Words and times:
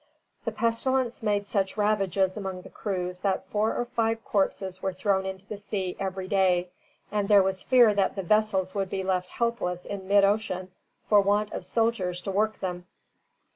The 0.45 0.51
pestilence 0.51 1.21
made 1.21 1.45
such 1.45 1.77
ravages 1.77 2.35
among 2.35 2.63
the 2.63 2.71
crews 2.71 3.19
that 3.19 3.45
four 3.51 3.75
or 3.75 3.85
five 3.85 4.25
corpses 4.25 4.81
were 4.81 4.93
thrown 4.93 5.27
into 5.27 5.45
the 5.45 5.59
sea 5.59 5.95
every 5.99 6.27
day, 6.27 6.69
and 7.11 7.27
there 7.29 7.43
was 7.43 7.61
fear 7.61 7.93
that 7.93 8.15
the 8.15 8.23
vessels 8.23 8.73
would 8.73 8.89
be 8.89 9.03
left 9.03 9.29
helpless 9.29 9.85
in 9.85 10.07
mid 10.07 10.23
ocean 10.23 10.71
for 11.03 11.21
want 11.21 11.53
of 11.53 11.63
sailors 11.63 12.19
to 12.21 12.31
work 12.31 12.61
them. 12.61 12.87